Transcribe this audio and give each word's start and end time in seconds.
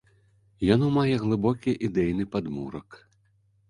Яно 0.67 0.89
мае 0.95 1.15
глыбокі 1.25 1.77
ідэйны 1.91 2.31
падмурак. 2.37 3.03